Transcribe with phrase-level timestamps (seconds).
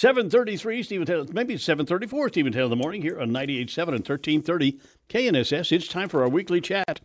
[0.00, 4.80] 733, Stephen Taylor, maybe 734, Stephen Taylor in the morning here on 98.7 and 1330
[5.10, 5.72] KNSS.
[5.72, 7.02] It's time for our weekly chat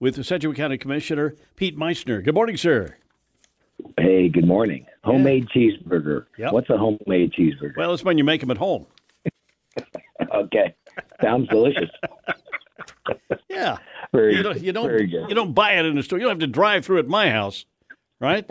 [0.00, 2.24] with the Sedgwick County Commissioner Pete Meitzner.
[2.24, 2.96] Good morning, sir.
[3.98, 4.86] Hey, good morning.
[5.04, 6.24] Homemade cheeseburger.
[6.38, 6.54] Yep.
[6.54, 7.76] What's a homemade cheeseburger?
[7.76, 8.86] Well, it's when you make them at home.
[10.34, 10.74] okay.
[11.22, 11.90] Sounds delicious.
[13.50, 13.78] Yeah.
[14.12, 15.28] Very, You don't, you don't, very good.
[15.28, 16.18] you don't buy it in the store.
[16.18, 17.64] You don't have to drive through at my house,
[18.20, 18.48] right?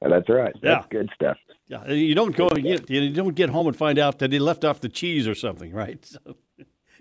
[0.00, 0.54] That's right.
[0.62, 0.88] That's Yeah.
[0.90, 1.36] good stuff.
[1.68, 2.48] Yeah, you don't go.
[2.56, 5.34] You, you don't get home and find out that he left off the cheese or
[5.34, 6.04] something, right?
[6.04, 6.18] So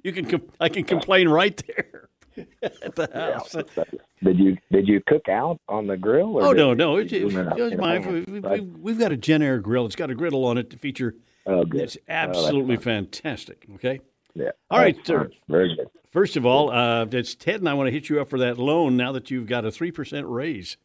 [0.03, 0.25] you can.
[0.25, 2.09] Com- I can complain right there
[2.63, 3.51] at the house.
[4.23, 6.37] Did you did you cook out on the grill?
[6.37, 6.95] Or Oh no, no!
[6.95, 9.85] It's, it it's my, we, we've got a Jenn-Air grill.
[9.85, 11.15] It's got a griddle on it to feature.
[11.45, 11.81] Oh, good.
[11.81, 13.67] It's absolutely fantastic.
[13.75, 13.99] Okay.
[14.33, 14.49] Yeah.
[14.71, 15.29] All right, sir.
[15.47, 15.87] Very good.
[16.09, 18.57] First of all, uh, it's Ted, and I want to hit you up for that
[18.57, 20.77] loan now that you've got a three percent raise.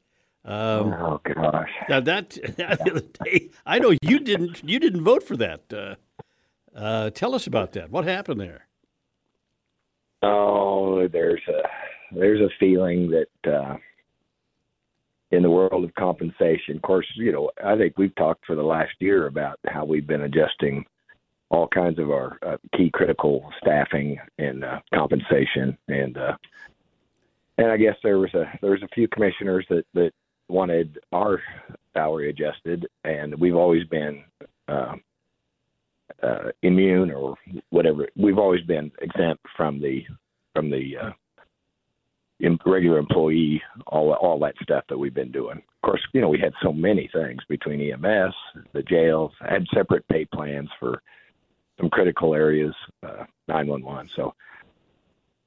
[0.45, 1.69] Um, oh gosh.
[1.89, 4.63] now that the other day, I know you didn't.
[4.69, 5.73] You didn't vote for that.
[5.73, 5.95] Uh,
[6.75, 7.91] uh, tell us about that.
[7.91, 8.67] What happened there?
[10.23, 11.63] Oh, there's a
[12.15, 13.77] there's a feeling that uh,
[15.31, 18.63] in the world of compensation, of course, you know, I think we've talked for the
[18.63, 20.85] last year about how we've been adjusting
[21.51, 26.37] all kinds of our uh, key critical staffing and uh, compensation, and uh,
[27.59, 30.13] and I guess there was a there was a few commissioners that that
[30.51, 31.41] wanted our
[31.95, 34.25] salary adjusted, and we've always been.
[34.69, 34.95] Uh,
[36.23, 37.35] uh, immune or
[37.71, 38.07] whatever.
[38.17, 40.03] We've always been exempt from the
[40.55, 41.11] from the uh,
[42.43, 45.59] em- regular employee, all all that stuff that we've been doing.
[45.59, 48.35] Of course, you know we had so many things between EMS,
[48.73, 51.03] the jails, had separate pay plans for
[51.79, 54.11] some critical areas, uh, 911.
[54.15, 54.35] So,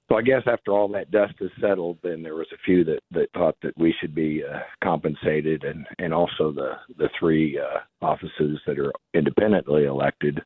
[0.09, 3.00] so I guess after all that dust has settled, then there was a few that
[3.12, 7.80] that thought that we should be uh, compensated, and and also the the three uh,
[8.06, 10.42] offices that are independently elected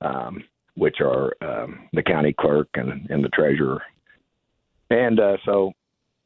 [0.00, 0.42] um,
[0.76, 3.82] which are um, the county clerk and, and the treasurer.
[4.90, 5.72] And uh, so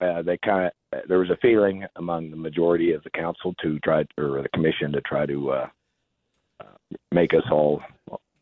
[0.00, 0.72] uh, they kind of
[1.06, 4.90] there was a feeling among the majority of the council to try or the commission
[4.92, 5.68] to try to uh,
[6.60, 7.80] uh, make us all,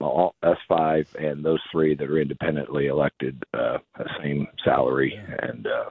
[0.01, 5.19] all us five and those three that are independently elected uh, the same salary.
[5.41, 5.91] And uh,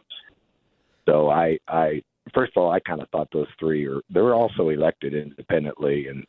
[1.08, 2.02] so I I
[2.34, 6.08] first of all I kind of thought those three are they were also elected independently
[6.08, 6.26] and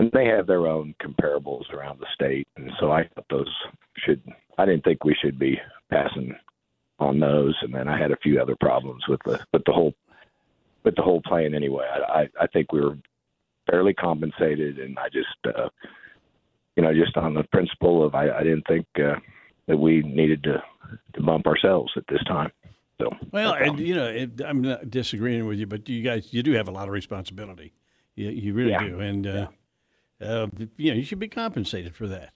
[0.00, 3.54] and they have their own comparables around the state, and so I thought those
[3.98, 4.22] should.
[4.56, 5.60] I didn't think we should be
[5.90, 6.34] passing
[6.98, 9.92] on those, and then I had a few other problems with the with the whole
[10.84, 11.54] with the whole plan.
[11.54, 12.96] Anyway, I I, I think we were
[13.70, 15.68] fairly compensated, and I just uh,
[16.80, 19.16] you know just on the principle of I, I didn't think uh,
[19.66, 20.62] that we needed to
[21.14, 22.50] to bump ourselves at this time.
[22.98, 26.42] So Well, and you know, it, I'm not disagreeing with you, but you guys, you
[26.42, 27.72] do have a lot of responsibility.
[28.14, 28.82] You, you really Yeah.
[28.84, 29.46] do, and uh,
[30.20, 30.46] uh,
[30.76, 32.32] you know, you should be compensated for that.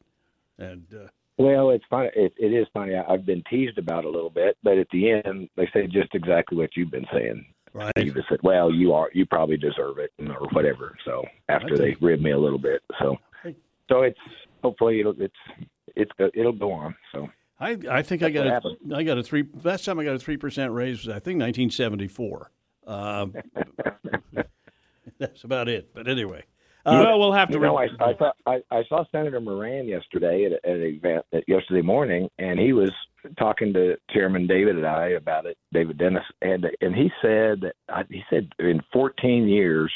[0.58, 2.10] And uh, Well, it's funny.
[2.14, 2.94] It, it is funny.
[2.94, 5.86] I, I've been teased about it a little bit, but at the end, they say
[5.86, 7.44] just exactly what you've been saying.
[7.72, 9.08] right, just said, "Well, you are.
[9.14, 10.96] You probably deserve it," or whatever.
[11.04, 13.16] So after they rib me a little bit, so
[13.88, 14.18] so it's
[14.62, 15.34] hopefully it'll it's
[15.96, 16.94] it's go- it'll go on.
[17.12, 17.28] So
[17.60, 19.44] I, I think I got a, what I got a three.
[19.62, 22.50] Last time I got a three percent raise was I think 1974.
[22.86, 23.34] Um,
[25.18, 25.94] that's about it.
[25.94, 26.44] But anyway,
[26.84, 27.54] uh, well, we'll have to.
[27.54, 31.24] you know, I I, saw, I I saw Senator Moran yesterday at, at an event
[31.32, 32.90] at yesterday morning, and he was
[33.38, 35.56] talking to Chairman David and I about it.
[35.72, 39.92] David Dennis, and and he said that he said in 14 years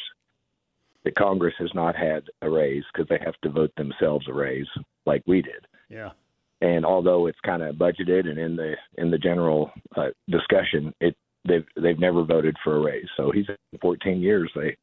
[1.08, 4.66] that Congress has not had a raise because they have to vote themselves a raise
[5.06, 5.66] like we did.
[5.88, 6.10] yeah.
[6.60, 11.16] And although it's kind of budgeted and in the in the general uh, discussion, it
[11.46, 13.06] they've they've never voted for a raise.
[13.16, 14.76] So he's in 14 years they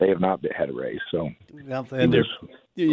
[0.00, 1.00] they have not had a raise.
[1.10, 1.28] So
[1.92, 2.24] and they're,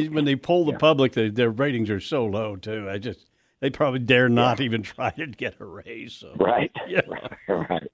[0.10, 2.90] when they poll the public, they, their ratings are so low too.
[2.90, 3.26] I just
[3.62, 6.14] they probably dare not even try to get a raise.
[6.14, 6.36] So.
[6.38, 7.02] right, Yeah.
[7.48, 7.91] right.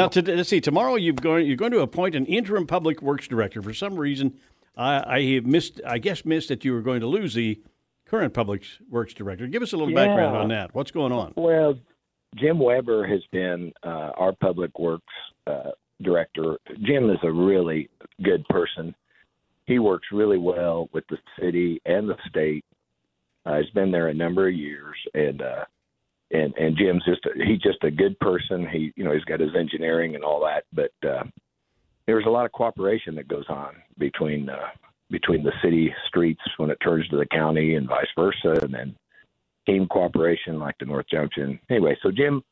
[0.00, 0.60] Now, to, let's see.
[0.60, 3.62] Tomorrow, you've going, you're going to appoint an interim public works director.
[3.62, 4.34] For some reason,
[4.76, 5.80] I, I have missed.
[5.86, 7.60] I guess missed that you were going to lose the
[8.06, 9.46] current public works director.
[9.46, 10.74] Give us a little background on that.
[10.74, 11.32] What's going on?
[11.36, 11.74] Well,
[12.36, 15.04] Jim Weber has been uh, our public works
[15.46, 15.70] uh,
[16.02, 16.56] director.
[16.82, 17.88] Jim is a really
[18.22, 18.94] good person.
[19.66, 22.64] he works really well with the city and the state.
[23.46, 25.64] Uh, he's been there a number of years, and uh,
[26.30, 28.66] and and Jim's just a, he's just a good person.
[28.68, 31.24] He you know he's got his engineering and all that, but uh,
[32.06, 34.68] there's a lot of cooperation that goes on between uh,
[35.10, 38.94] between the city streets when it turns to the county and vice versa, and then
[39.66, 41.58] team cooperation like the North Junction.
[41.68, 42.42] Anyway, so Jim,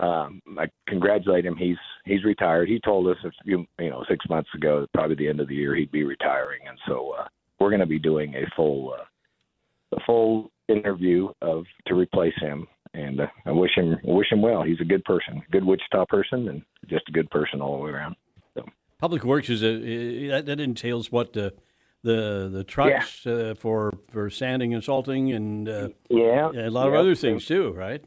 [0.00, 1.56] um, I congratulate him.
[1.56, 2.68] He's he's retired.
[2.68, 5.54] He told us a few you know six months ago, probably the end of the
[5.54, 7.26] year, he'd be retiring, and so uh,
[7.58, 12.66] we're going to be doing a full uh, a full interview of to replace him.
[12.94, 14.62] And uh, I wish him I wish him well.
[14.62, 17.90] He's a good person, good Wichita person, and just a good person all the way
[17.90, 18.16] around.
[18.54, 18.64] So.
[18.98, 21.54] Public Works is a that, that entails what the
[22.02, 23.32] the the trucks yeah.
[23.32, 27.72] uh, for for sanding and salting and uh, yeah, a lot of other things too,
[27.72, 28.04] right?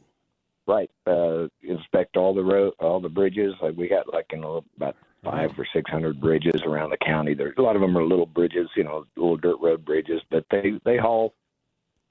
[0.67, 0.89] Right.
[1.05, 3.53] Uh, inspect all the road, all the bridges.
[3.61, 7.33] Like we got like you know about five or six hundred bridges around the county.
[7.33, 10.45] There's a lot of them are little bridges, you know, little dirt road bridges, but
[10.51, 11.33] they they haul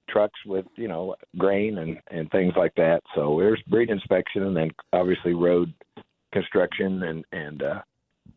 [0.09, 3.03] trucks with you know grain and and things like that.
[3.15, 5.73] So there's bridge inspection, and then obviously road
[6.33, 7.81] construction, and and uh,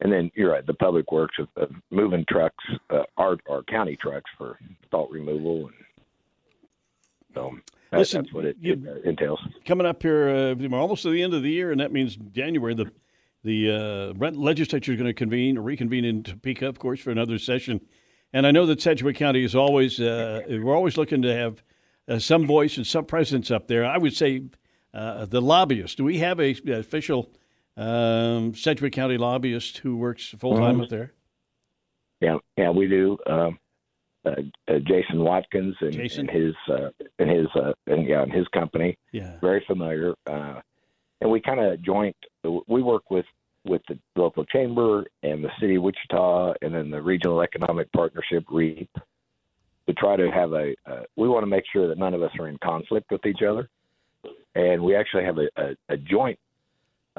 [0.01, 3.97] and then you're right, the public works of, of moving trucks, uh, our our county
[4.01, 4.57] trucks for
[4.91, 5.75] salt removal, and
[7.33, 7.57] so.
[7.89, 9.39] That, Listen, that's what it, you, it entails.
[9.63, 12.17] Coming up here, uh, we're almost to the end of the year, and that means
[12.33, 12.73] January.
[12.75, 12.91] The
[13.45, 17.79] the uh, legislature is going to convene, reconvene in Topeka, of course, for another session.
[18.33, 21.63] And I know that Sedgwick County is always, uh, we're always looking to have
[22.07, 23.85] uh, some voice and some presence up there.
[23.85, 24.43] I would say
[24.93, 25.97] uh, the lobbyist.
[25.97, 27.31] Do we have a, official
[27.75, 30.81] um, Sedgwick County lobbyist who works full time mm-hmm.
[30.81, 31.13] up there?
[32.19, 33.17] Yeah, yeah, we do.
[33.27, 33.59] Um,
[34.25, 34.31] uh,
[34.67, 36.27] uh, Jason Watkins and, Jason?
[36.27, 36.89] and his uh,
[37.19, 38.97] and his uh, and yeah, and his company.
[39.11, 40.15] Yeah, very familiar.
[40.25, 40.61] Uh,
[41.21, 42.15] and we kind of joint.
[42.67, 43.25] We work with
[43.67, 48.45] with the local chamber and the city of Wichita, and then the regional economic partnership
[48.49, 48.89] REAP
[49.87, 50.75] to try to have a.
[50.85, 53.41] Uh, we want to make sure that none of us are in conflict with each
[53.47, 53.69] other,
[54.55, 56.37] and we actually have a, a, a joint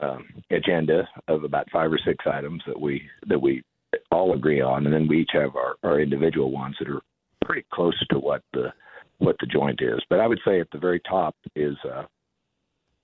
[0.03, 3.63] um, agenda of about five or six items that we that we
[4.11, 7.01] all agree on, and then we each have our, our individual ones that are
[7.45, 8.73] pretty close to what the
[9.19, 10.01] what the joint is.
[10.11, 12.05] But I would say at the very top is uh,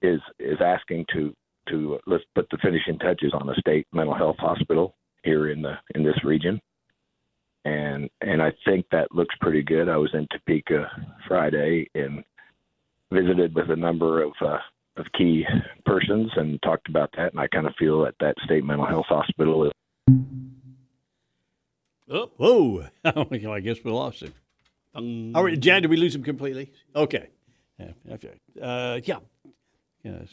[0.02, 1.34] is is asking to
[1.68, 5.74] to let's put the finishing touches on the state mental health hospital here in the
[5.94, 6.60] in this region,
[7.64, 9.88] and and I think that looks pretty good.
[9.88, 10.90] I was in Topeka
[11.26, 12.24] Friday and
[13.12, 14.58] visited with a number of uh,
[14.96, 15.44] of key
[15.84, 19.06] persons and talked about that, and I kind of feel that that state mental health
[19.08, 19.72] hospital is.
[22.10, 22.86] Oh, whoa!
[23.04, 24.34] I guess we lost him.
[24.94, 26.70] Um, All right, Jan, did we lose him completely?
[26.94, 27.28] Okay.
[27.78, 27.92] Yeah.
[28.12, 28.38] Okay.
[28.60, 29.18] Uh, yeah.
[30.02, 30.28] Yes.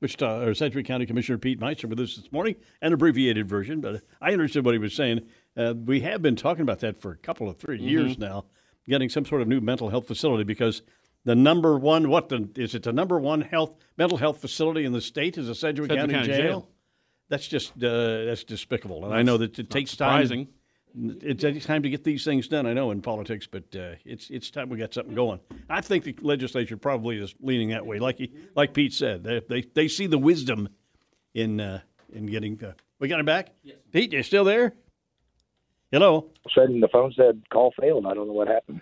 [0.00, 4.02] Wichita or Sedgwick County Commissioner Pete Meitzner with us this morning, an abbreviated version, but
[4.20, 5.22] I understood what he was saying.
[5.56, 7.88] Uh, we have been talking about that for a couple of 3 mm-hmm.
[7.88, 8.44] years now,
[8.86, 10.82] getting some sort of new mental health facility because
[11.24, 14.92] the number one what the, is it the number one health mental health facility in
[14.92, 16.60] the state is a Sedgwick, Sedgwick County, County jail?
[16.60, 16.68] jail?
[17.28, 20.46] That's just uh, that's despicable, and that's I know that it takes surprising.
[20.46, 20.54] time
[20.96, 22.66] it takes time to get these things done.
[22.66, 25.40] I know in politics, but uh, it's it's time we got something going.
[25.68, 27.98] I think the legislature probably is leaning that way.
[27.98, 30.68] Like he, like Pete said, they, they they see the wisdom
[31.34, 31.80] in uh,
[32.12, 32.62] in getting.
[32.62, 33.50] Uh, we got him back.
[33.62, 33.76] Yes.
[33.92, 34.74] Pete, you're still there?
[35.92, 36.30] Hello.
[36.54, 38.06] Said the phone said call failed.
[38.06, 38.80] I don't know what happened.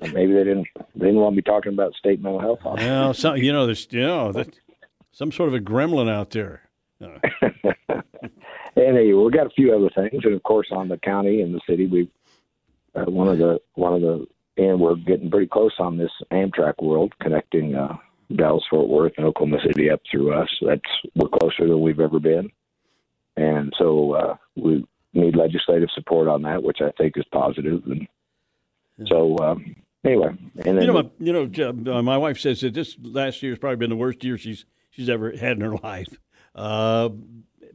[0.00, 2.60] Maybe they didn't they didn't want to be talking about state mental health.
[2.64, 4.58] Well, some, you know, there's you know that
[5.12, 6.62] some sort of a gremlin out there.
[7.04, 7.72] Uh.
[8.76, 11.60] Anyway, we've got a few other things, and of course, on the county and the
[11.68, 12.10] city, we
[12.94, 14.26] uh, one of the one of the
[14.56, 17.96] and we're getting pretty close on this Amtrak world connecting uh,
[18.34, 20.48] Dallas Fort Worth and Oklahoma City up through us.
[20.64, 20.80] That's
[21.14, 22.50] we're closer than we've ever been,
[23.36, 27.82] and so uh, we need legislative support on that, which I think is positive.
[27.86, 28.08] And
[29.06, 32.96] so um, anyway, and you know, my, you know, uh, my wife says that this
[33.02, 36.16] last year has probably been the worst year she's she's ever had in her life.
[36.54, 37.08] Uh,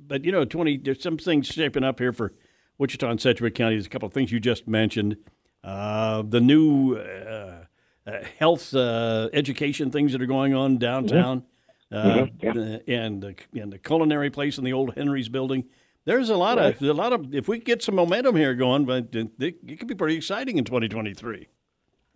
[0.10, 0.78] but you know, twenty.
[0.78, 2.34] There's some things shaping up here for
[2.78, 3.76] Wichita and Sedgwick County.
[3.76, 5.16] There's a couple of things you just mentioned.
[5.64, 7.66] Uh, the new uh,
[8.06, 11.46] uh, health uh, education things that are going on downtown, mm-hmm.
[11.92, 12.50] Uh, yeah.
[12.88, 15.66] and the, and the culinary place in the old Henry's building.
[16.06, 16.76] There's a lot right.
[16.76, 17.34] of a lot of.
[17.34, 20.64] If we get some momentum here going, but it, it could be pretty exciting in
[20.64, 21.48] 2023.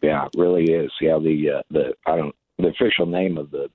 [0.01, 0.91] Yeah, it really is.
[0.99, 3.69] Yeah, the uh, the I don't the official name of the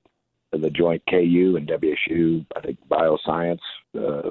[0.53, 3.61] the joint KU and WSU, I think bioscience
[3.99, 4.31] uh,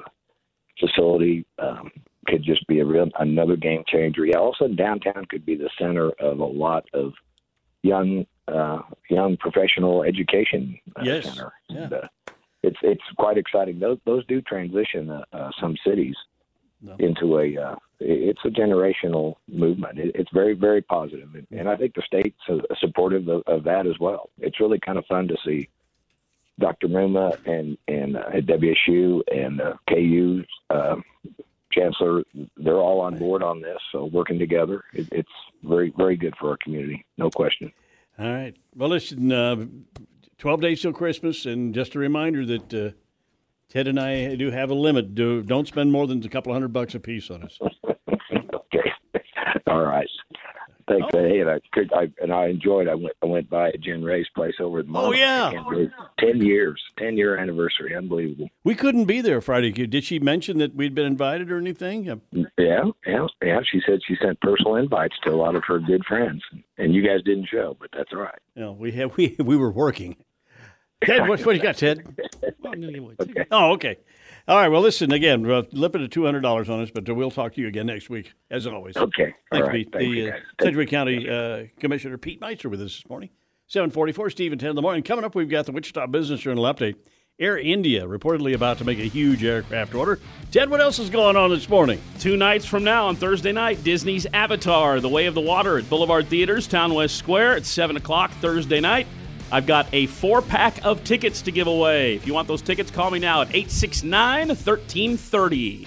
[0.78, 1.90] facility um,
[2.26, 4.26] could just be a real another game changer.
[4.26, 7.12] Yeah, also downtown could be the center of a lot of
[7.82, 11.24] young uh, young professional education uh, yes.
[11.24, 11.52] center.
[11.68, 11.82] Yeah.
[11.82, 12.08] And, uh,
[12.62, 13.78] it's it's quite exciting.
[13.78, 16.16] Those those do transition uh, uh, some cities
[16.82, 16.96] no.
[16.98, 19.98] into a uh, it's a generational movement.
[19.98, 22.38] It's very, very positive, and I think the state's
[22.78, 24.30] supportive of, of that as well.
[24.38, 25.68] It's really kind of fun to see
[26.58, 26.88] Dr.
[26.88, 30.96] Muma and and uh, at WSU and uh, KU uh,
[31.72, 32.22] chancellor.
[32.56, 34.84] They're all on board on this, so working together.
[34.92, 35.28] It, it's
[35.62, 37.72] very, very good for our community, no question.
[38.18, 38.56] All right.
[38.74, 39.30] Well, listen.
[39.32, 39.66] Uh,
[40.38, 42.90] Twelve days till Christmas, and just a reminder that uh,
[43.68, 45.16] Ted and I do have a limit.
[45.16, 47.58] Do don't spend more than a couple hundred bucks a piece on us.
[48.54, 48.92] okay.
[49.66, 50.08] All right.
[50.88, 51.06] Thanks.
[51.12, 51.18] Oh.
[51.18, 52.88] Hey, and I, could, I and I enjoyed.
[52.88, 55.52] I went I went by at Jen Ray's place over at Oh yeah,
[56.18, 58.48] ten years, ten year anniversary, unbelievable.
[58.64, 59.70] We couldn't be there Friday.
[59.70, 62.04] Did she mention that we'd been invited or anything?
[62.32, 63.60] Yeah, yeah, yeah.
[63.70, 66.42] She said she sent personal invites to a lot of her good friends,
[66.78, 68.38] and you guys didn't show, but that's all right.
[68.54, 70.16] Yeah, we have we we were working.
[71.04, 72.04] Ted, what, what do you got, Ted?
[72.66, 73.46] okay.
[73.52, 73.98] Oh, okay.
[74.48, 74.68] All right.
[74.68, 75.46] Well, listen again.
[75.46, 78.08] We're limited to two hundred dollars on us, but we'll talk to you again next
[78.08, 78.96] week, as always.
[78.96, 79.34] Okay.
[79.52, 79.72] Thanks, All right.
[79.72, 79.92] Pete.
[79.92, 83.28] the uh, Sedgwick County uh, Commissioner Pete Meitzner with us this morning.
[83.66, 84.30] Seven forty-four.
[84.30, 85.02] Steve and Ted in the morning.
[85.02, 86.94] Coming up, we've got the Wichita Business Journal update.
[87.38, 90.18] Air India reportedly about to make a huge aircraft order.
[90.50, 92.00] Ted, what else is going on this morning?
[92.18, 95.90] Two nights from now on Thursday night, Disney's Avatar: The Way of the Water at
[95.90, 99.06] Boulevard Theaters, Town West Square at seven o'clock Thursday night.
[99.50, 102.14] I've got a four pack of tickets to give away.
[102.16, 105.86] If you want those tickets, call me now at 869 1330.